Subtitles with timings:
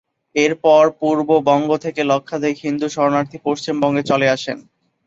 [0.35, 4.57] এর পর পূর্ববঙ্গ থেকে লক্ষাধিক হিন্দু শরণার্থী পশ্চিমবঙ্গে চলে আসেন।